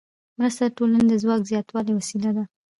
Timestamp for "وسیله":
1.95-2.29